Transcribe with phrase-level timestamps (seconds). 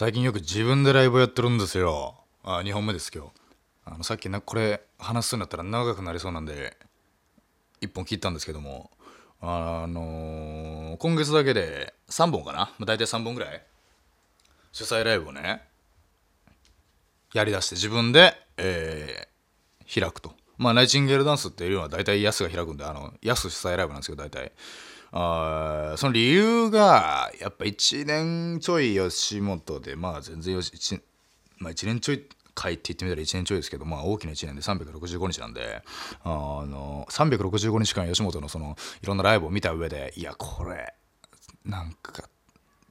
[0.00, 2.14] 最近よく自分でライブやってるんですよ。
[2.42, 3.30] あ2本目です今日。
[3.84, 6.74] あのさっきなこれ話すんだったら長くなりそうなんで
[7.82, 8.90] 1本切ったんですけども。
[9.42, 13.62] あのー今月だけで3本かな、まあ、大体3本ぐらい。
[14.72, 15.60] 主催ライブをね
[17.34, 20.32] やりだして自分で、えー開くと。
[20.56, 24.52] まあナイチンゲールダンスっていうのは大体ヤスが開くんであのヤス主催ライブなんですけど大体。
[25.12, 31.00] その理由がやっぱ1年ちょい吉本でまあ全然よし一
[31.58, 32.24] まあ、1年ちょい
[32.54, 35.82] 回って言ってみたら1年ちょいですけど、まあ、大きな1年で365日なんで
[36.24, 40.94] あの365日間吉本のそのいろんなライブを見た上でいやこれ
[41.64, 42.28] なんか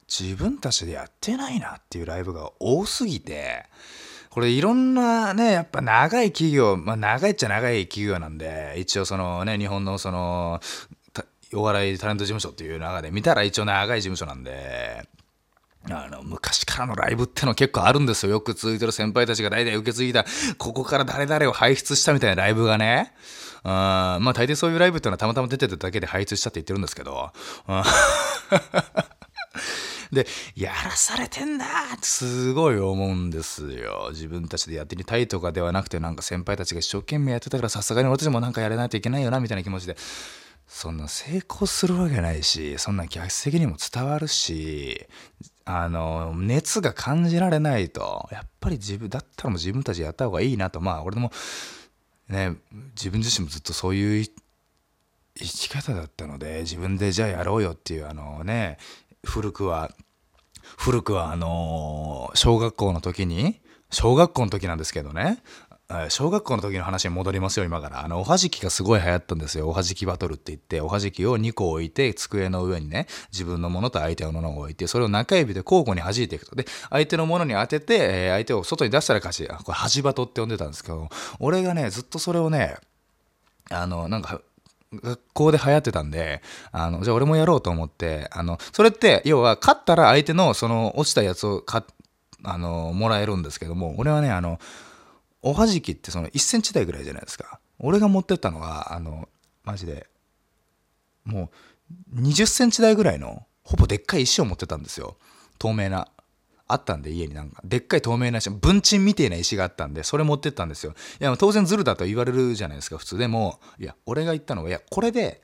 [0.08, 3.66] 自分たちでやってないなっていうライブが多すぎて
[4.30, 10.60] これいろんなねやっぱ長い企業まあ長いっちゃ長い企業なんで一応そのね日本のその
[11.54, 15.08] お笑いタレント事務所っていう中で見たら一応長い事務所なんで
[15.90, 18.34] あの昔からのライブっての結構あるんですよ。
[18.34, 20.26] よく続いてる先輩たちが代々受け継いだ
[20.58, 23.14] ここから誰々を輩出したみたいなライブがね。
[23.64, 27.32] うんまあ大抵そういうライブっていうのはたまたま出てただけで輩出したって言ってるんですけど。
[27.68, 27.84] うん
[30.12, 30.26] で
[30.56, 34.10] やらされてんなってすごい思うんですよ。
[34.12, 39.96] 自分たちでやってみたいとかではなくてなんか先輩たちが一生懸命やってたからさすがに俺たちもなんかやらないといけないよなみたいな気持ちで。
[40.70, 45.08] そんな成功するわけないしそんな客席にも伝わるし
[45.66, 50.80] あの熱が感じられないとやっぱり自分だったらもう自分たちやった方がいいなと。
[50.80, 51.32] まあ俺も
[52.30, 52.56] ね
[52.96, 54.26] 自分自身もずっとそういう
[55.36, 58.78] 生き方だったので自分でじゃあやろうよっていうあのね
[59.26, 59.92] 古くは
[60.78, 63.60] 古くはあの小学校の時に
[63.90, 65.42] 小学校の時なんですけどね。
[66.10, 68.06] 小学校の時の話に戻りますよ今から。
[68.06, 69.68] あのおはじきがすごい流行ったんですよ。
[69.68, 76.56] おはじきバトルって言っておはじきを2個置いて机の上にね自分のものと相手のものを置いてそれを中指で交互に弾いていくと。
[76.56, 79.48] で相手のものに当てて、え相手を外に出したら勝ち。
[79.48, 82.78] これはじバトって呼んでたんですけど俺がねずっとそれをね
[83.72, 84.42] あのなんか
[84.94, 91.84] 学校で流行ってたんであのじゃあ俺もやろうと思ってあのそれって要は勝ったら相手のその落ちたやつをか
[92.44, 94.60] あのもらえるんですけども俺はねあの
[95.42, 97.60] おはじきってその1センチ台ぐらいじゃないですか。
[97.80, 99.30] 俺が持ってったのはあの
[99.64, 100.08] マジで
[101.24, 101.52] も
[102.14, 105.18] う20センチ台ぐらいのほぼでっかい石を持ってたんですよ。
[105.58, 106.08] 透明な。
[106.72, 107.62] あったんで家になんか。
[107.66, 110.94] でっかい透明な石文鎮みてえな石があったんでそれ持ってったんですよ。
[111.20, 113.28] いや当然ズルだと言われるじゃないですか普通で。
[113.28, 115.42] もいや俺が言ったのはいやこれで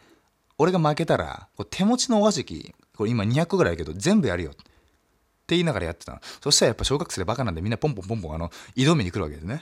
[0.60, 4.52] 俺が負けたらこれ手持ちのおはじきこれ今200ぐらいあるけど全部やるよ。
[4.52, 4.64] って
[5.46, 6.20] って言いながらやってたの。
[6.42, 9.62] そしたらやっぱ小学生でバカなんでみんなポンポンポンポンあの挑みに来るわけですね。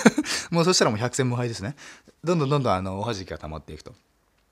[0.52, 1.74] もうそしたらもう百戦無敗ですね。
[2.22, 3.94] どんどんどんどんあのおはじきが溜まっていくと。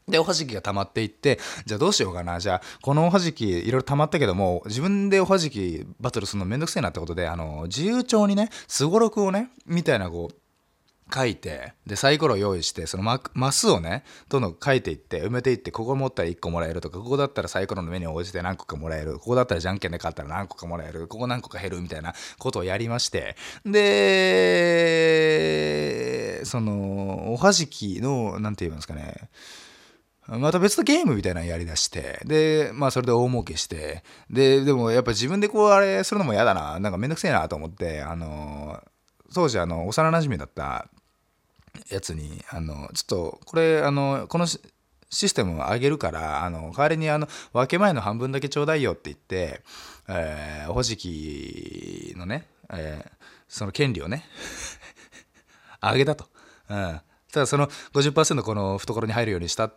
[0.08, 2.40] でおはじきが溜まっていってじゃあどうしようかな。
[2.40, 10.39] じゃあこのおはじきいろいろ溜まったけども自分でおはじきバトルするのめんどくせえなってことであの自由帳にねすごろくをねみたいなこう
[11.12, 24.80] 書いてでサイコロ用意してそのママスをねどんどん書いていって埋めていってここ持ったら1個もらえるとかここだったらサイコロの目に応じて何個かもらえるここだったらじゃんけんで勝ったら何個かもらえるここ何個か減るみたいなことをやりましてで
[26.44, 29.28] そのおはじきの何て言いますかね
[30.38, 38.80] また別のゲームみたいなのやりだしてでまあそれで大儲けしてででもやっぱ自分でこうあれするのも嫌だななんかめんどくせえなと思ってあの
[39.34, 40.88] 当時あの幼なじみだった
[41.90, 49.62] やつにあのちょっとこれあのこのシステムを上げるからあの代わりにあの分け前の半分だけちょうだいよって言って、
[50.08, 53.10] えーおはじきのね、えー
[53.48, 54.24] その権利をね
[55.82, 56.26] 上げたと。
[56.68, 57.00] うん、
[57.32, 59.74] ただその50%この懐に入るようにしたっ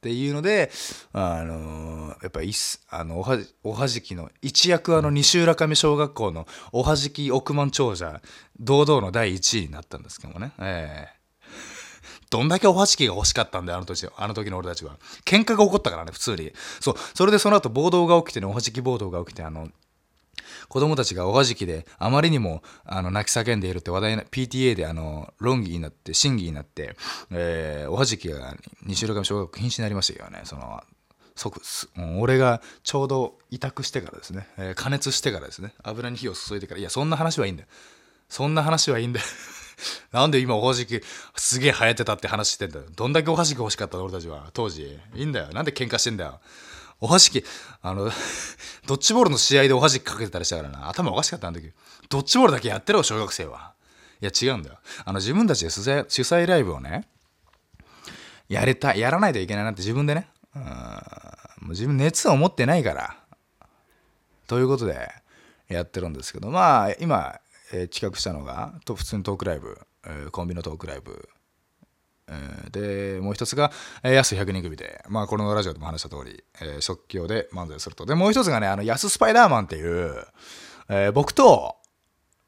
[0.00, 0.70] ていうので、
[1.12, 8.22] あのやっぱいすあのおはおはじきの一躍あの西浦上小学校のおはじき億万長者
[8.60, 10.52] 堂々の第1位になったんですけどもね。
[10.60, 11.16] ええ
[12.30, 14.96] どんだけおはじきが欲しかったんだよあの時あの時の俺たちは。
[15.24, 16.52] 喧嘩が起こったからね普通に。
[16.80, 16.94] そう。
[17.14, 19.68] それでその後暴動が起きてねおはじき暴動が起きてあの
[20.68, 26.96] 子供たちがおはじきであまりにもあの泣き叫んでいるって話題な PTA であの論議になって審議になって、
[27.30, 30.40] えーおはじきが西浦上小学校禁止になりましたよね。
[30.44, 30.82] その
[31.36, 35.72] 即すもう俺がちょうど委託してからですね、えー加熱してからですね。
[35.82, 36.80] 油に火を注いでから。
[36.80, 37.68] いやそんな話はいいんだよ。
[38.28, 39.26] そんな話はいいんだよ。
[40.12, 41.00] なんで今おはじき
[41.36, 42.84] すげえ流行ってたって話してんだよ。
[42.94, 44.50] どんだけおはじき欲しかったの俺たちは。
[44.52, 44.98] 当時。
[45.14, 45.48] いいんだよ。
[45.52, 46.40] なんで喧嘩してんだよ。
[47.00, 47.44] おはじき
[47.82, 48.10] あの
[48.86, 50.88] ドッジボールの試合でおはじきかけてたりしたからな。
[50.88, 51.72] 頭おかしかったあの時。
[52.08, 53.74] ドッジボールだけやってろ小学生は。
[54.20, 54.78] いや違うんだよ。
[55.04, 57.06] あの自分たちで主催主催ライブをね
[58.48, 60.28] やれたやらないといけないなって自分でね。
[60.54, 63.16] うんもう自分熱を持ってないから。
[64.46, 65.10] ということで
[65.68, 66.50] やってるんですけど。
[66.50, 67.38] まあ今、
[67.72, 71.28] えー企画したのがと普通にトークライブ、えーコンビのトークライブ。
[72.28, 73.70] えーでもう一つが、
[74.02, 78.04] えー、安100人組で、まあ、このラジオでも話した通り、えー即興で漫才すると。
[78.06, 80.26] で、もう一つがね、あの、安スパイダーマンっていう、
[80.88, 81.76] えー僕と、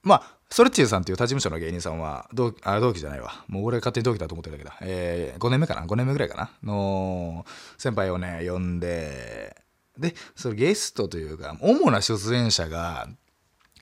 [0.03, 3.45] まあ、ソレッチーさんっていう他事務所の芸人さんは同あ同期じゃないわ。
[3.49, 6.51] もう俺勝手に同期だと思ってるんだけだ、えー5年目かな？5年目ぐらいかな？
[6.63, 7.45] の
[7.77, 9.55] 先輩をね呼んで
[9.99, 13.09] でそのゲストというか主な出演者が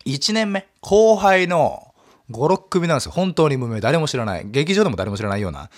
[0.06, 1.94] 1年目後輩の
[2.30, 3.12] 56組なんですよ。
[3.12, 3.80] 本当に無名。
[3.80, 4.46] 誰も知らない。
[4.46, 5.70] 劇場でも誰も知らないような。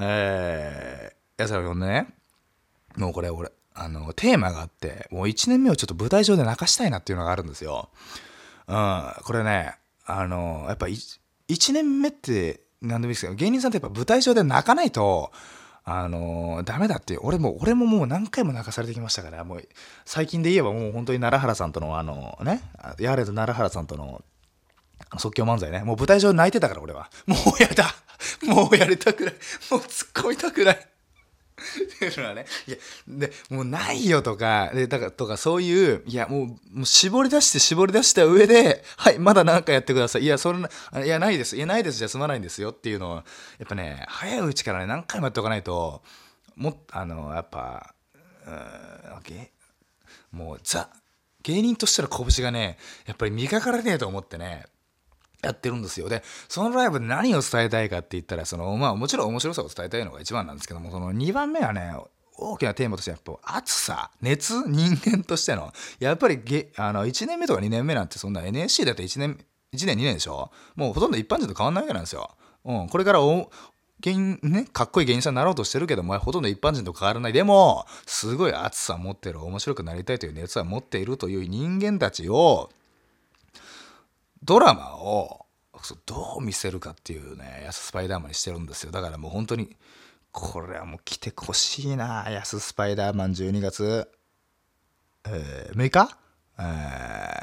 [0.00, 2.08] えー、やつらを呼んね
[2.96, 7.88] もうこれ俺あのテーマがあってもう1年目をちょっと舞台上で泣かしたいなっていうのがあるんですよ。
[8.68, 9.12] うん。
[9.24, 9.74] これね
[10.06, 15.32] あのやっぱ1年目って何でもいいですけど芸人さんってやっぱ舞台上で泣かないと
[15.84, 19.68] あのダメだって俺も俺ももう何回も泣かされてきましたからもう
[20.04, 22.60] 最近で言えばもう本当に奈良原さんとのあのね
[23.00, 24.22] やれと奈良原さんとの
[25.18, 25.82] 即興漫才ね。
[25.82, 27.10] もう舞台上泣いてたから俺は。
[27.26, 27.94] もうやだ。
[28.42, 29.34] もうやりたくない。
[29.70, 30.88] もう突っ込みたくない。
[31.72, 32.76] っていうのはねいや
[33.08, 40.22] でもうないよとかでだからとかそういういやもうもう絞り出して絞り出した上ではいまだ何かやってください。
[40.22, 40.68] いやそれな
[41.04, 41.56] いやないです。
[41.56, 43.24] いやないですじゃ済まないんですよっていうのをやっ
[43.66, 46.02] ぱね早いうちからね何回もやっておかないと
[46.56, 47.94] もあのやっぱ
[48.46, 50.88] うんもうザ
[51.42, 54.66] 芸人としての拳がねやっぱり磨かれねえと思ってね
[55.42, 56.08] やってるんですよ。
[56.08, 61.94] で、そのライブで何を伝えたいかって言ったら、その、まあもちろん面白さを伝えたいのが一番なんですけども、その2番目はね、
[62.38, 69.38] 大きなテーマとしてやっぱ熱さ、熱、人間としての、やっぱりげあの1年目とか2年目なんてそんな NSC だって1年、
[69.74, 70.50] 1年2年でしょ？
[70.74, 72.30] もうほとんど一般人と変わんないわけなんですよ。
[72.64, 73.50] うん、これからお
[74.00, 77.32] 芸ね、かっこいい芸人さんになろうとしてるけども、ほとんど一般人と変わらない。
[77.32, 82.70] でも、すごい熱さ持ってる、面白くなりたいという熱は持っているという人間たちを、
[84.44, 85.46] ドラマを
[85.82, 88.92] そどう見せるかっていうね安スパイダーマンにしてるんですよ。
[88.92, 89.76] だからもう本当に
[90.30, 94.08] これはもう来てほしいな安スパイダーマン12月、
[95.26, 96.16] えー6日、
[96.58, 96.62] え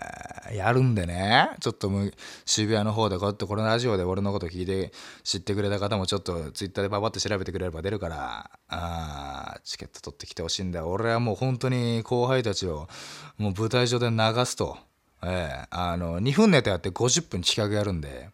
[0.06, 1.52] ーやるんでね。
[1.60, 2.12] ちょっともう
[2.44, 4.92] 渋谷の方でこうやってこのラジオで俺のこと聞いて
[5.24, 10.80] 知ってくれた方もちょっとツイッターでパパって調べてくれれば出るからあチケット取ってきてほしいんだ。
[10.80, 12.88] よ俺はもう本当に後輩たちを
[13.38, 14.89] もう舞台上で流すと。
[15.24, 15.68] ええ。
[15.70, 18.30] あの2分ネタやって50分企画やるんで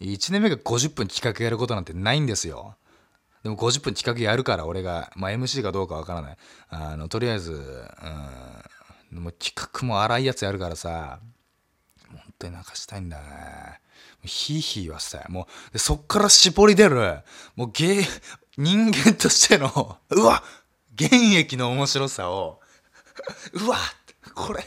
[0.00, 2.76] 1年目が50分企画やることなんてないんですよ。
[3.42, 6.36] でも50分企画やるから俺が、まあ、MC かどうかわからない。
[6.68, 7.52] あのとりあえず、
[9.12, 11.20] うん、もう企画も荒いやつやるからさ
[12.10, 13.80] 本当に泣かしたいんだね。
[14.24, 15.26] ヒーヒー言わせたい。
[15.28, 17.20] もうそっから絞り出る
[17.54, 18.02] もう芸
[18.58, 20.42] 人間としてのうわ
[20.94, 22.60] 現役の面白さを
[23.52, 23.76] うわ
[24.34, 24.64] これ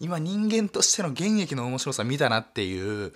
[0.00, 3.12] 今人間としての現役の面白さ見たなっていう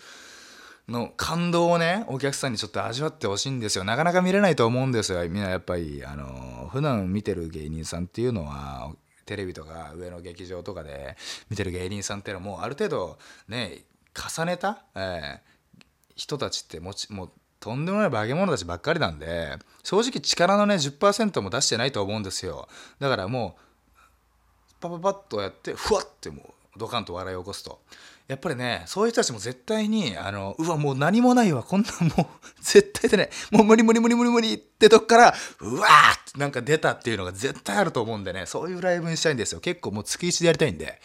[0.88, 3.84] の感動をねお客さんにちょっと味わってほしいんですよ。
[3.84, 5.28] なかなか見れないと思うんですよ。
[5.28, 8.92] みんなやっぱりあの普段見てる芸人さんっていうのは
[9.25, 11.16] テレビとか上の劇場とかで
[11.48, 13.84] 見てる芸人さんっていうのはもうある程度ね
[14.14, 15.54] 重ねた、えー
[16.16, 22.69] 人たちってもちもうとんでもない化け物たちばっかりなんで正直力のね10%も出してないと思うんですよ。
[23.00, 27.80] だからもうパパパッとやってふわってもうドカンと笑いを起こすと。
[28.26, 31.62] やっぱりねそういう人たちも絶対にあのうわもう何もないわ。
[31.62, 32.26] こんなんもう
[32.62, 38.46] 絶対でねもう無理無理無理無理無理ってとこからうわーってなんか出たっていうのが絶対あると思うんでね。
[38.46, 39.60] そういうライブにしたいんですよ。
[39.60, 41.00] 結構もう月1でやりたいんで。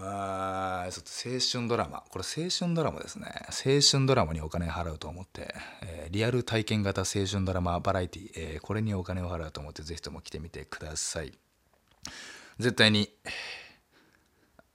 [0.00, 2.04] あーちょっと青春ドラマ。
[2.08, 3.26] これ青春ドラマですね。
[3.48, 11.32] 青春ドラマにお金払うと思って、えーリアル体験型青春ドラマバラエティ、えーこれにお金を払うと思ってぜひとも来てみてください。
[12.58, 13.10] 絶対に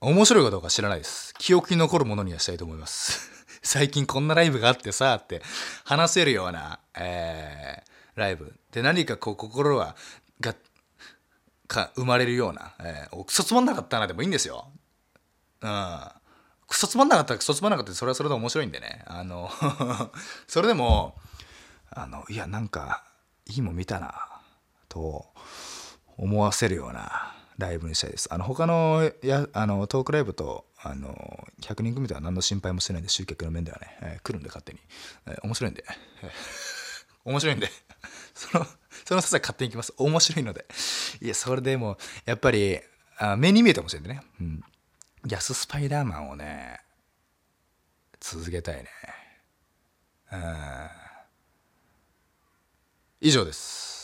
[0.03, 1.33] 面白いかどうか知らないです。
[1.35, 3.45] 記憶に残るものにはしたいと思います。
[3.63, 5.41] 最近こんなライブがあってさって
[5.85, 8.53] 話せるような、えーライブ。
[8.71, 9.95] で何かこう心は
[10.41, 10.55] が
[11.67, 14.67] か生まれるような、えーおクソつまんなかったなでもいいんですよ。
[15.61, 15.99] うん。
[16.67, 19.05] クソつまんなかったらクソつまんなかったらそれはそれで面白いんでね。
[19.07, 19.49] あの
[20.47, 21.17] それでも
[21.91, 23.05] あのいやなんか
[23.45, 24.41] いいもん見たな
[24.89, 25.27] と
[26.17, 28.27] 思わせるようなライブにしたいです。
[28.33, 34.79] あの他のやあのトークライブとあの100人組では何の心配もしてないんで集客の面ではね、えー来るんで勝手に、
[35.27, 35.83] えー面白いんで、
[37.25, 37.69] 面白いんで。
[38.33, 38.67] その
[39.05, 39.93] そのささ勝手に行きます。
[39.97, 40.65] 面白いので。
[41.21, 42.79] いやそれでもやっぱり
[43.17, 44.63] あ目に見えてもしれんでね、うん、
[45.27, 46.81] 安スパイダーマンをね
[48.19, 48.89] 続けたいね。
[50.31, 50.89] うん
[53.21, 54.02] 以上です。